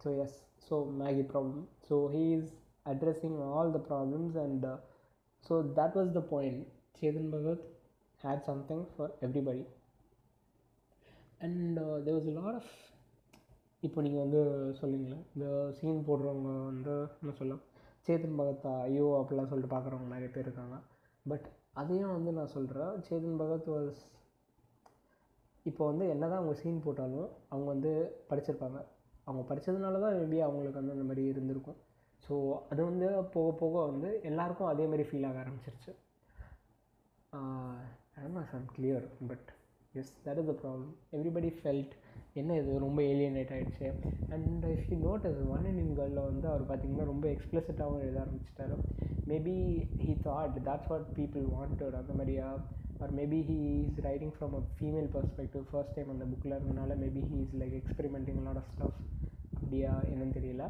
[0.00, 2.52] so yes so Maggi problem so he is
[2.92, 4.66] addressing all the problems and
[5.44, 6.62] so that was the point
[7.00, 7.64] Chetan Bhagat
[8.20, 9.64] had something for everybody.
[11.40, 12.72] And there was lot of
[13.82, 14.40] இப்போ நீங்கள் வந்து
[14.80, 15.46] சொல்லிங்களேன் இந்த
[15.78, 17.54] scene போடுறவங்க வந்து என்ன சொல்ல
[18.06, 20.76] சேதன் பகத் ஐயோ அப்படிலாம் சொல்லிட்டு பார்க்குறவங்க நிறைய பேர் இருக்காங்க.
[21.26, 24.00] பட் அதையும் வந்து நான் சொல்கிறேன் சேதன் பகத் வாஸ்
[25.66, 27.92] இப்போ வந்து என்ன தான் அவங்க சீன் போட்டாலும் அவங்க வந்து
[28.30, 28.78] படிச்சிருப்பாங்க.
[29.26, 31.78] அவங்க படித்ததுனால தான் மேபி அவங்களுக்கு வந்து அந்த மாதிரி இருந்திருக்கும்.
[32.24, 32.34] ஸோ
[32.72, 35.92] அது வந்து போக போக வந்து எல்லாருக்கும் அதே மாதிரி ஃபீல் ஆக ஆரம்பிச்சிருச்சு.
[38.24, 39.48] ஆமாஸ் don't clear but
[39.92, 41.92] yes that is the problem everybody felt
[42.40, 42.78] என்ன இது?
[42.78, 43.86] ரொம்ப ஏலியனேட் ஆகிடுச்சு
[44.34, 48.76] and if you note as one Indian கேர்ளில் வந்து அவர் பார்த்திங்கன்னா ரொம்ப எக்ஸ்பிளசிட்டாகவும் எழுத ஆரம்பிச்சிட்டாரு.
[49.30, 49.54] Maybe
[50.02, 52.48] he thought that's what people wanted அந்த மாதிரியா?
[53.00, 57.24] Or maybe he is writing from a female perspective first time அந்த புக்கில் இருந்தனால maybe
[57.32, 58.98] he is like experimenting lot of stuff
[59.54, 59.92] அப்படியா?
[60.12, 60.64] என்னன்னு தெரியல.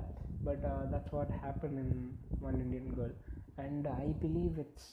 [0.44, 1.94] But that's what happen in
[2.40, 3.14] one Indian girl
[3.64, 4.90] and I believe it's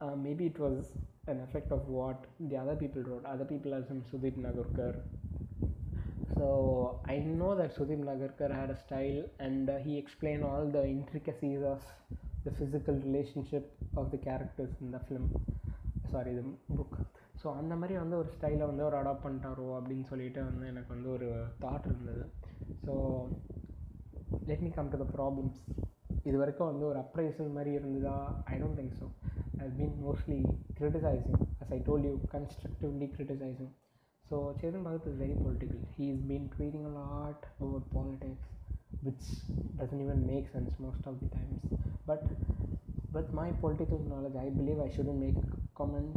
[0.00, 0.78] uh, maybe it was
[1.26, 3.24] an effect of what the other people wrote.
[3.24, 4.94] Other people as in Sudip Nagarkar.
[6.34, 10.84] So I know that Sudip Nagarkar had a style and uh, he explained all the
[10.86, 11.82] intricacies of
[12.44, 15.26] the physical relationship of the characters in the film.
[16.10, 16.94] Sorry, the book.
[17.42, 21.08] So அந்த மாதிரி வந்து ஒரு ஸ்டைலை வந்து ஒரு adapt பண்ணிட்டாரோ அப்படின்னு சொல்லிட்டு வந்து எனக்கு வந்து
[21.14, 21.28] ஒரு
[21.62, 22.24] தாட் இருந்தது
[22.84, 22.94] so
[24.48, 25.60] let me come to the problems
[26.28, 28.16] இது வரைக்கும் வந்து ஒரு அப்ரைசல் மாதிரி இருந்ததா
[28.52, 29.06] I don't think so
[29.60, 30.44] I've been mostly
[30.76, 33.70] criticizing, as I told you, constructively criticizing.
[34.28, 35.78] So Chetan Bhagat is very political.
[35.96, 38.48] He's been tweeting a lot about politics,
[39.02, 39.22] which
[39.78, 41.60] doesn't even make sense most of the times.
[42.06, 42.26] But
[43.12, 46.16] with my political knowledge, I believe I shouldn't make a comment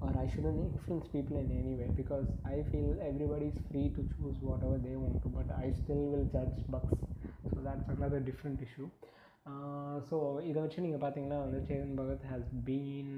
[0.00, 4.02] or I shouldn't influence people in any way because I feel everybody is free to
[4.16, 6.94] choose whatever they want to, but I still will judge bucks.
[7.52, 8.88] So that's another different issue.
[10.08, 13.14] So இதை வச்சு நீங்கள் பார்த்தீங்கன்னா வந்து Chetan Bhagat has been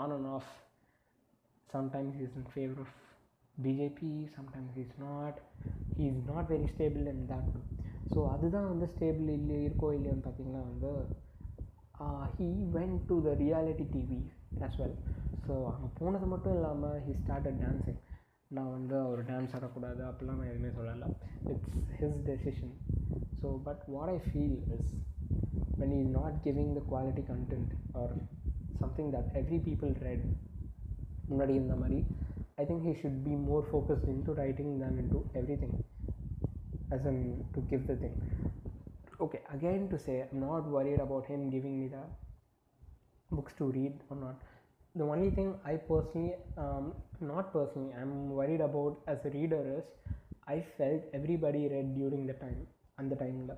[0.00, 0.50] on and off
[1.68, 2.94] sometimes is in favour of
[3.56, 5.38] BJP sometimes is not
[5.96, 7.52] he is not very stable in that
[8.14, 10.92] so அதுதான் வந்து stable இல்லை இருக்கோ இல்லையோன்னு பார்த்தீங்கன்னா வந்து
[12.36, 14.20] he went to the reality TV
[14.60, 14.98] as well
[15.46, 18.00] so அங்கே போனது மட்டும் இல்லாமல் ஹி ஸ்டார்டட் டான்ஸிங்
[18.50, 21.08] நான் வந்து ஒரு டான்ஸ் ஆடக்கூடாது அப்படிலாம் நான் எதுவுமே சொல்லலை.
[21.48, 22.74] It's his decision
[23.40, 24.90] so but what I feel is
[25.77, 28.07] when he is not giving the quality content or
[28.81, 30.21] something that every people read
[31.27, 31.99] முன்னாடி இந்த மாதிரி
[32.57, 35.21] I think he should be more focused into writing than into
[35.63, 35.77] everything
[36.91, 37.17] as in
[37.53, 38.15] to give the thing
[39.25, 42.01] okay again to say i'm not worried about him giving me the
[43.31, 44.37] books to read or not
[44.95, 46.85] the only thing i personally um,
[47.31, 49.85] not personally i'm worried about as a reader is
[50.47, 52.61] i felt everybody read during the time
[53.01, 53.51] அந்த டைமில்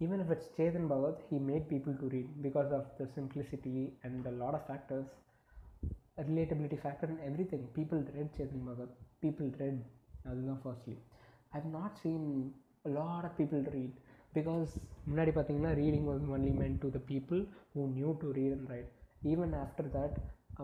[0.00, 4.26] even if it's Chetan Bhagat, he made people to read because of the simplicity and
[4.26, 5.06] a lot of factors,
[6.16, 7.66] a relatability factor and everything.
[7.74, 8.90] People read Chetan Bhagat.
[9.22, 9.78] People read
[10.24, 10.94] அதுதான் firstly
[11.58, 12.24] I've not seen
[12.96, 13.94] lot of people read
[14.32, 14.70] because
[15.10, 17.40] முன்னாடி பார்த்தீங்கன்னா reading was only meant to the people
[17.74, 18.90] who knew to read and write
[19.32, 20.16] even after that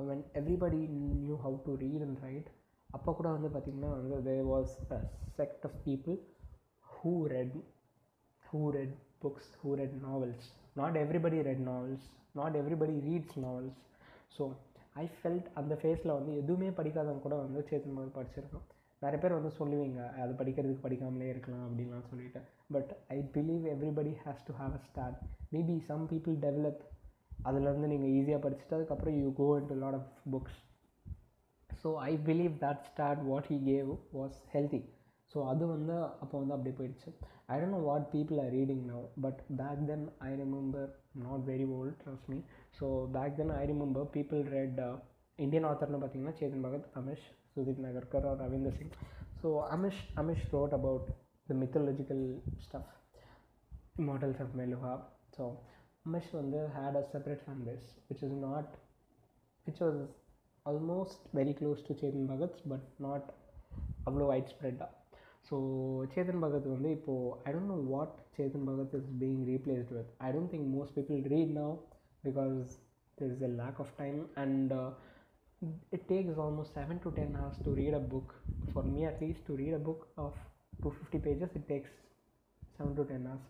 [0.08, 0.80] when everybody
[1.22, 2.50] knew how to read and write
[2.90, 5.00] அப்போ கூட வந்து பார்த்திங்கன்னா வந்து there was a
[5.38, 6.18] sect of people
[6.86, 7.56] who read
[8.46, 8.90] who read
[9.21, 10.41] books, who read novels.
[10.75, 12.03] Not everybody read novels,
[12.35, 13.77] not everybody reads novels.
[14.35, 14.43] So
[15.01, 18.65] I felt அந்த ஃபேஸில் வந்து எதுவுமே படிக்காதவங்க கூட வந்து சேத்தன் மகள் படிச்சிருக்கோம்
[19.01, 22.39] நிறைய பேர் வந்து சொல்லுவீங்க அது படிக்கிறதுக்கு படிக்காமலே இருக்கலாம் அப்படின்லாம் சொல்லிட்டு.
[22.75, 25.17] But I believe everybody has to have a start
[25.55, 26.81] maybe some people develop
[27.47, 30.59] அதுலேருந்து நீங்கள் ஈஸியாக படிச்சுட்டு அதுக்கப்புறம் you go in to lot of books
[31.69, 34.81] so I believe that start what he gave was healthy
[35.32, 37.08] so அது வந்து அப்போ வந்து அப்படியே போயிடுச்சு
[37.48, 40.90] I don't know what people are reading now but back then I remember
[41.22, 42.38] not very old trust me
[42.78, 44.80] so back then I remember people read
[45.38, 48.94] Indian ஆத்தர்னு பார்த்தீங்கன்னா Chetan Bhagat Amish Sudeep Nagarkar or Ravinder Singh
[49.40, 51.08] so Amish Amish wrote about
[51.46, 52.24] the mythological
[52.66, 52.92] stuff
[53.98, 54.94] immortals of Meluha
[55.36, 55.44] so
[56.06, 58.72] Amish வந்து had a separate fan base which is not
[59.66, 60.00] which was
[60.66, 63.28] almost very close to Chetan Bhagat's but not
[64.06, 64.90] அவ்வளோ wide ஸ்ப்ரெட்டாக
[65.48, 65.56] so
[66.14, 70.30] Chetan Bhagat வந்து இப்போது I don't know what Chetan Bhagat is being replaced with I
[70.36, 71.74] don't think most people read now
[72.24, 72.72] because
[73.18, 74.88] there is a lack of time and uh,
[75.92, 78.30] it takes almost 7 to 10 hours to read a book
[78.72, 80.32] for me at least to read a book of
[80.82, 81.92] 250 pages it takes
[82.78, 83.44] 7 to 10 hours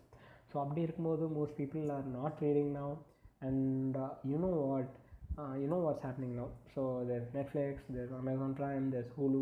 [0.49, 2.91] so அப்படி இருக்கும்போது most people are not reading now
[3.47, 4.91] and you know what
[5.61, 9.41] you know what's happening now so there Netflix there Amazon Prime there Hulu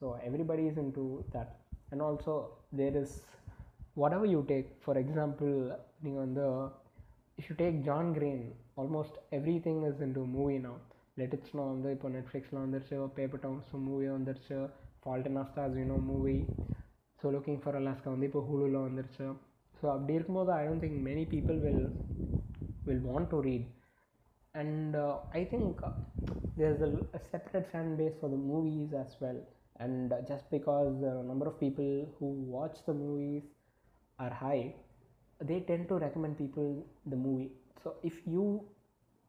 [0.00, 1.04] so everybody is into
[1.36, 1.52] that
[1.90, 2.34] and also
[2.76, 3.16] there is
[4.16, 5.52] whatever you take for example
[6.02, 6.44] நீங்கள் வந்து
[7.38, 8.44] if you take John Green
[8.76, 9.18] almost
[9.66, 10.78] everything is into movie now
[11.20, 14.58] லெட்டிக்ஸ்லாம் வந்து இப்போ நெட்ஃப்ளிக்ஸில் வந்துருச்சு paper downs movie வந்துருச்சு
[15.02, 16.36] fault and our stars you know movie
[17.18, 19.26] so looking for Alaska வந்து இப்போ ஹூலுவில் வந்துருச்சு
[19.74, 21.84] ஸோ அப்படி இருக்கும்போது I don't think many people will
[22.86, 23.68] will want to read
[24.54, 24.96] and
[25.32, 25.80] I think
[26.56, 29.42] there is a separate fan base for the movies as well
[29.84, 33.48] and just because the number of people who watch the movies
[34.18, 34.58] are high
[35.40, 36.66] they tend to recommend people
[37.06, 37.46] the movie
[37.82, 38.42] so if you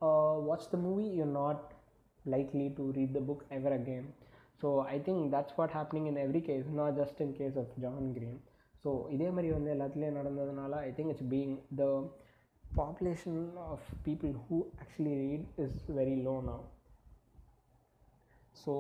[0.01, 1.59] uh, watch the movie you're not
[2.25, 4.05] likely to read the book ever again
[4.61, 8.03] so i think that's what happening in every case not just in case of john
[8.17, 8.39] green
[8.83, 11.83] so இதே மாதிரி வந்து எல்லாத்துலேயும் நடந்ததுனால I think it's being the
[12.63, 16.63] population of people who actually read is very low now
[18.63, 18.73] so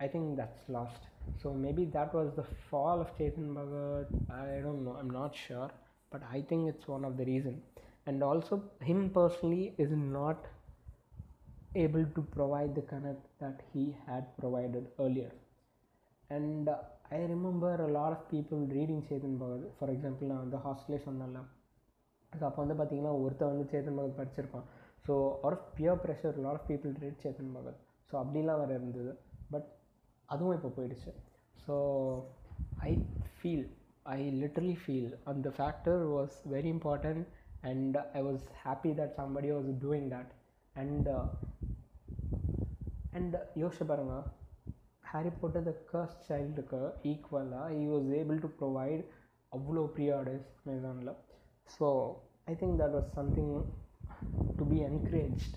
[0.00, 1.02] I think that's lost.
[1.42, 4.06] So maybe that was the fall of Chetan Bhagat.
[4.30, 4.96] I don't know.
[4.98, 5.70] I'm not sure,
[6.12, 7.62] but I think it's one of the reason.
[8.06, 10.44] And also, him personally is not
[11.74, 15.32] able to provide the connect that he had provided earlier.
[16.30, 16.76] And uh,
[17.10, 19.70] I remember a lot of people reading Chetan Bhagat.
[19.78, 21.42] For example, நான் the ஹாஸ்டலே சொன்னல
[22.32, 24.66] so அப்போ வந்து பார்த்திங்கன்னா ஒருத்தர் வந்து Chetan Bhagat படிச்சிருப்பான்
[25.06, 25.12] so
[25.46, 27.78] or of peer pressure lot of people read Chetan Bhagat
[28.08, 29.12] so அப்படிலாம் வேறு இருந்தது
[29.54, 29.68] பட்
[30.29, 31.11] அதுவும் இப்போ போயிடுச்சு
[31.57, 31.75] so
[32.81, 32.91] I
[33.35, 33.65] feel
[34.11, 37.23] I literally feel அந்த factor was very important
[37.63, 40.31] and I was happy that somebody was doing that
[40.75, 41.09] and
[43.13, 44.15] and யோசிச்சு பாருங்க
[45.05, 49.01] Harry Potter the கர்ஸ் சைல்டுக்கு ஈக்குவலாக he was able to provide
[49.51, 51.13] அவ்வளோ ப்ரீஆர்டர்ஸ் அமேசானில்
[51.69, 51.87] so
[52.47, 53.53] I think that was something
[54.59, 55.55] to be encouraged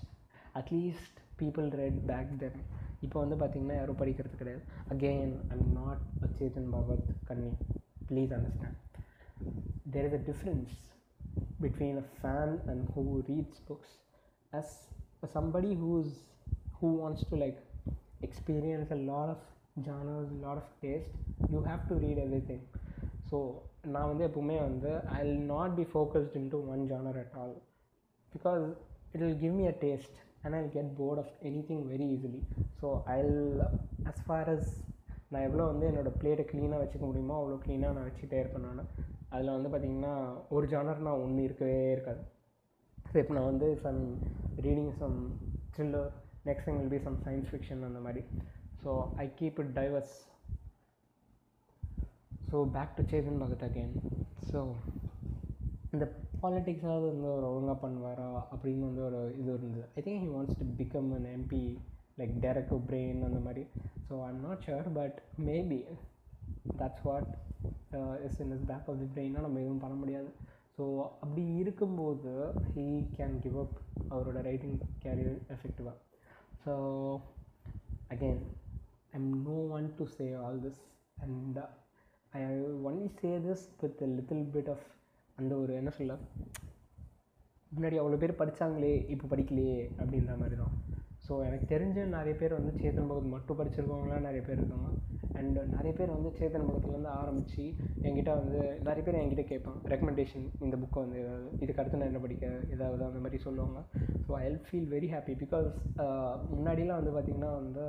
[0.54, 2.58] at least people read back then
[3.00, 4.62] இப்போ வந்து பார்த்திங்கன்னா யாரும் படிக்கிறது கிடையாது
[4.94, 7.50] again I'm not a Chetan Bhagat கன்னி
[8.10, 8.80] please understand
[9.94, 10.74] there is a difference
[11.60, 13.94] between a fan and who reads books
[14.52, 14.74] as
[15.34, 16.08] somebody who's
[16.78, 17.60] who wants to like
[18.20, 19.38] experience a lot of
[19.84, 21.12] genres lot of taste
[21.52, 22.62] you have to read everything
[23.28, 23.38] so
[23.92, 27.54] நான் வந்து எப்பவுமே வந்து I will not be focused into one genre at all
[28.32, 28.64] because
[29.12, 31.33] it will give me a taste and I get bored of
[31.69, 32.41] anything very easily
[32.79, 33.17] so I
[34.05, 34.69] as far as
[35.31, 38.87] நான் எவ்வளோ வந்து என்னோடய பிளேட்டை க்ளீனாக வச்சுக்க முடியுமோ அவ்வளோ க்ளீனாக நான் வச்சுட்டே இருப்பேன் நான்.
[39.31, 40.13] அதில் வந்து பார்த்திங்கன்னா
[40.49, 42.21] ஒரு ஜானர் நான் ஒன்று இருக்கவே இருக்காது.
[43.05, 43.99] ஸோ இப்போ நான் வந்து some
[44.65, 45.17] reading some
[45.75, 46.09] thriller
[46.45, 48.23] next thing will be some science fiction அந்த மாதிரி.
[48.83, 50.15] So I keep it diverse
[52.49, 53.93] so back to Chetan Bhagat again
[54.51, 54.59] so
[55.93, 56.05] இந்த
[56.41, 59.85] பாலிட்டிக்ஸாவது வந்து ஒரு ஒழுங்காக பண்ணுவாரா அப்படின்னு வந்து ஒரு இது இருந்தது.
[59.97, 61.63] I think he wants to become an MP
[62.19, 63.63] like Derek O'Brien அந்த மாதிரி.
[64.07, 65.79] So I'm not sure but maybe
[66.81, 67.31] that's what
[68.27, 70.29] is in is back of the பிரெயினாக நம்ம எதுவும் பண்ண முடியாது.
[70.75, 70.83] ஸோ
[71.23, 72.33] அப்படி இருக்கும்போது
[72.75, 72.85] ஹீ
[73.17, 73.75] கேன் கிவ் அப்
[74.11, 75.97] அவரோட ரைட்டிங் கேரியர் எஃபெக்டிவாக
[76.65, 76.73] so
[78.13, 78.43] again
[79.17, 80.81] I'm no one to say all this
[81.25, 81.59] and
[82.33, 82.43] I
[82.89, 84.85] only say this with little bit of
[85.39, 86.15] அந்த ஒரு என்ன சொல்ல
[87.71, 90.73] முன்னாடி அவ்வளோ பேர் படித்தாங்களே இப்போ படிக்கலையே அப்படின்ற மாதிரி தான்.
[91.25, 94.89] ஸோ எனக்கு தெரிஞ்ச நிறைய பேர் வந்து சேத்தன் பகத் மட்டும் படிச்சிருக்கவங்களாம் நிறைய பேர் இருக்காங்க.
[95.39, 97.65] அண்ட் நிறைய பேர் வந்து சேத்தன் பகத்துலேருந்து ஆரம்பித்து
[98.05, 99.81] என்கிட்ட வந்து நிறைய பேர் என்கிட்ட கேட்பாங்க.
[99.93, 103.81] ரெக்கமெண்டேஷன் இந்த புக்கை வந்து ஏதாவது இதுக்கு அடுத்து நான் என்ன படிக்க ஏதாவது அந்த மாதிரி சொல்லுவாங்க.
[104.25, 105.69] So I feel very happy because
[106.55, 107.85] முன்னாடிலாம் வந்து பார்த்திங்கன்னா வந்து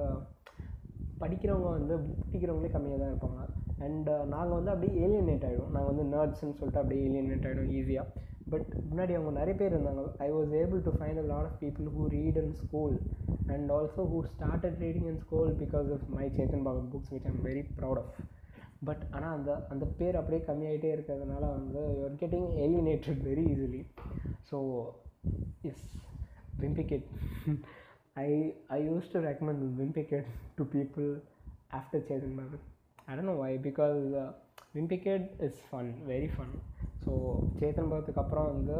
[1.22, 3.40] படிக்கிறவங்க வந்து படிக்கிறவங்களே கம்மியாக தான் இருப்பாங்க.
[3.84, 8.06] அண்ட் uh, நாங்கள் வந்து அப்படியே ஏலியனேட் ஆகிடும் நாங்கள் வந்து நர்ட்ஸ்ன்னு சொல்லிட்டு அப்படியே ஏலியனேட் ஆகிடும் ஈஸியாக
[8.52, 10.02] பட் முன்னாடி அவங்க நிறைய பேர் இருந்தாங்க.
[10.26, 12.96] I was able to find a lot of people who read and school
[13.54, 17.40] and also who started reading and school because of my Chetan Bhagat books which I'm
[17.48, 18.12] very proud of
[18.88, 23.82] but ஆனால் அந்த அந்த பேர் அப்படியே கம்மியாகிட்டே இருக்கிறதுனால வந்து your getting alienated very easily
[24.50, 24.58] so
[25.70, 25.86] as
[26.62, 27.08] விம்பிகேட்
[28.15, 28.29] I
[28.69, 31.09] I used to recommend wimpy kid to people
[31.71, 32.65] after Chetan Bhagat
[33.07, 34.31] I don't know why because uh,
[34.75, 36.49] Wimpicade is fun, very fun.
[37.03, 37.15] So
[37.57, 38.77] Chetan பகத்துக்கு அப்புறம் வந்து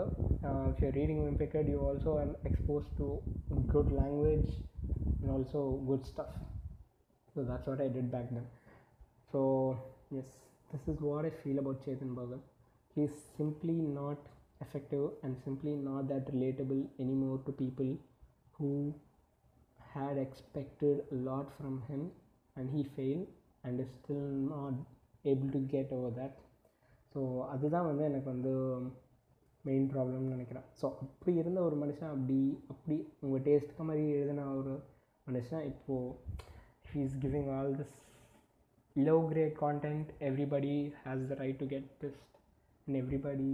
[0.69, 3.08] if you reading wimpy kid you also um expose to
[3.73, 4.49] good language
[5.19, 6.34] and also good stuff
[7.36, 8.47] so that's what I did back then
[9.32, 9.41] so
[10.21, 10.34] yes
[10.69, 12.45] this is what I feel about Chetan Bhagat
[12.95, 14.25] he is simply not
[14.62, 17.89] effective and simply not that relatable anymore to people
[18.60, 18.69] who
[19.95, 22.01] had expected a lot from him
[22.56, 23.28] and he failed
[23.63, 24.73] and is still not
[25.25, 26.34] able to get over that
[27.12, 28.54] so அதுதான் வந்து எனக்கு வந்து
[29.65, 32.39] main ப்ராப்ளம்னு நினைக்கிறேன் so அப்படி இருந்த ஒரு மனுஷன் அப்படி
[32.73, 34.73] அப்படி உங்கள் டேஸ்ட்டுக்கு மாதிரி எழுதின ஒரு
[35.28, 36.10] மனுஷன் இப்போது
[36.89, 37.95] he is giving all this
[38.95, 42.36] low grade content everybody has the right to get pissed
[42.88, 43.54] and everybody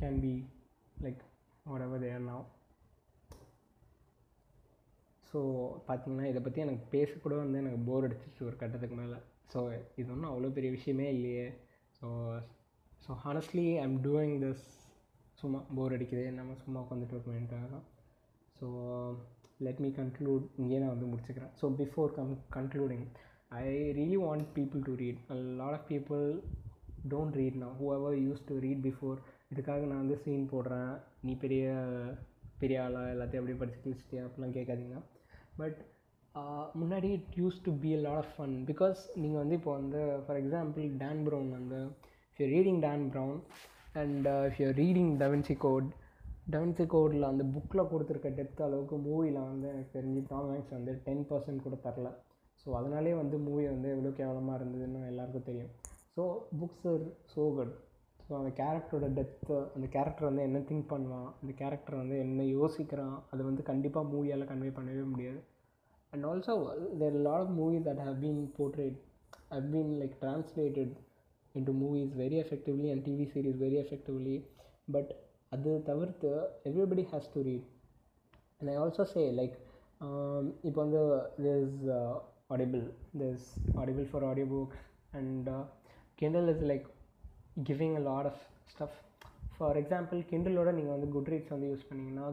[0.00, 0.32] can be
[0.96, 1.20] like
[1.66, 2.40] whatever they are now
[5.31, 5.39] so
[5.87, 9.17] பார்த்தீங்கன்னா இதை பற்றி எனக்கு பேசக்கூட வந்து எனக்கு போர் அடிச்சிச்சு ஒரு கட்டத்துக்கு மேலே.
[9.53, 9.59] ஸோ
[9.99, 11.45] இது ஒன்றும் அவ்வளோ பெரிய விஷயமே இல்லையே.
[11.97, 12.07] So
[13.05, 14.65] so honestly I am doing this
[15.41, 16.25] சும்மா போர் அடிக்குது.
[16.39, 17.85] நம்ம சும்மா உட்காந்துட்டு இருக்கோமேன்ட்டாக தான்
[18.59, 18.67] ஸோ
[19.65, 21.53] லெட் மீ கன்க்ளூட் இங்கேயே நான் வந்து முடிச்சுக்கிறேன்.
[21.61, 23.05] So before come concluding
[23.61, 23.63] I
[23.99, 25.21] really want people to read
[25.61, 26.25] lot of people
[27.13, 29.17] don't read நான் whoever use to read before
[29.53, 30.91] இதுக்காக நான் வந்து சீன் போடுறேன்.
[31.27, 31.63] நீ பெரிய
[32.61, 35.01] பெரிய ஆளாக எல்லாத்தையும் அப்படியே படிச்சு கிழிச்சிட்டியா அப்படிலாம் கேட்காதீங்கன்னா
[35.53, 35.79] பட்
[36.35, 40.01] uh, முன்னாடி it use to be a lot of fun because நீங்கள் வந்து இப்போ வந்து
[40.25, 41.79] ஃபார் எக்ஸாம்பிள் டேன் ப்ரௌன் வந்து
[42.29, 43.37] if you reading Dan Brown
[43.93, 45.89] and if you reading Da Vinci code
[46.47, 51.23] Da Vinci கோடில் அந்த புக்கில் கொடுத்துருக்க டெப்த் அளவுக்கு மூவியில் வந்து எனக்கு தெரிஞ்சு டாம் ஹேங்ஸ் வந்து டென்
[51.29, 52.09] பர்சன்ட் கூட தரல.
[52.61, 55.71] ஸோ அதனாலே வந்து மூவி வந்து எவ்வளோ கேவலமாக இருந்ததுன்னு எல்லாருக்கும் தெரியும்.
[56.15, 56.23] So
[56.59, 57.73] books are so good
[58.31, 63.15] so அந்த கேரக்டரோட டெப்த்து அந்த கேரக்டர் வந்து என்ன திங்க் பண்ணுவான் அந்த கேரக்டர் வந்து என்ன யோசிக்கிறான்
[63.31, 65.39] அது வந்து கண்டிப்பாக மூவியால் கன்வே பண்ணவே முடியாது.
[66.13, 66.53] And also
[66.99, 68.95] there lot of movies that have been portrayed
[69.49, 70.93] have been like translated
[71.55, 74.37] into movies very effectively and TV series very effectively
[74.95, 75.11] but
[75.49, 76.31] அது தவிர்த்து
[76.71, 77.67] everybody has to read
[78.59, 79.57] and I also say like
[80.61, 81.01] இப்போ வந்து
[81.47, 81.83] this
[82.55, 82.85] Audible
[83.23, 83.49] this
[83.83, 85.51] Audible for audio books and
[86.15, 86.87] Kindle is like
[87.68, 88.42] giving a lot of
[88.72, 88.96] stuff
[89.56, 92.26] for example கிண்டலோட நீங்கள் வந்து Goodreads வந்து use பண்ணிங்கன்னா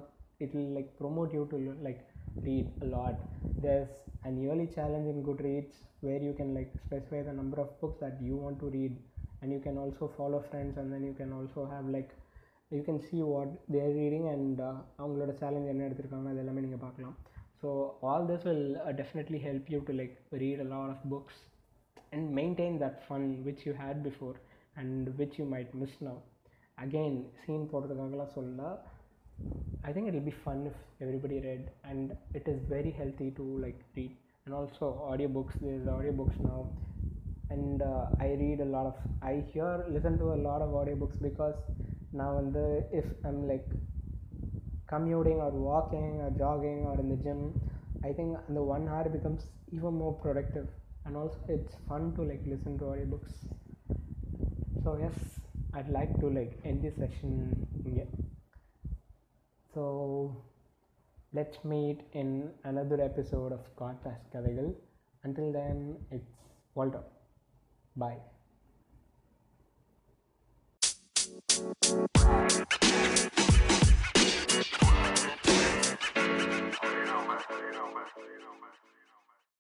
[0.45, 2.01] it will like promote you to like
[2.41, 3.17] read a lot
[3.57, 3.91] there's
[4.23, 8.15] an yearly challenge in goodreads where you can like specify the number of books that
[8.27, 8.93] you want to read
[9.41, 12.09] and you can also follow friends and then you can also have like
[12.71, 14.57] you can see what they are reading and
[15.01, 17.15] அவங்களோட challenge என்ன எடுத்திருக்காங்க அது எல்லாமே நீங்கள் பார்க்கலாம்
[17.61, 17.69] so
[18.11, 18.67] all this will
[19.01, 21.39] definitely help you to like read a lot of books
[22.15, 24.37] and maintain that fun which you had before
[24.81, 26.19] and which you might miss now
[26.83, 28.61] again scene போடுறதுக்காகலாம் சொல்ல
[29.87, 33.79] I think it'll be fun if everybody read and it is very healthy to like
[33.97, 34.13] read
[34.45, 36.59] and also audiobooks there's audiobooks now
[37.49, 41.21] and uh, I read a lot of I hear listen to a lot of audiobooks
[41.21, 41.55] because
[42.13, 43.67] now and the if I'm like
[44.87, 47.53] commuting or walking or jogging or in the gym
[48.03, 50.67] I think the one hour becomes even more productive
[51.05, 53.33] and also it's fun to like listen to audiobooks
[54.88, 55.16] so yes
[55.74, 57.32] I'd like to like end this session
[57.96, 58.10] yeah
[59.74, 59.84] so
[61.34, 62.30] let's meet in
[62.64, 64.74] another episode of Godpass Kadagal.
[65.24, 66.32] Until then, it's
[66.74, 67.02] Walter.
[67.96, 68.16] Bye.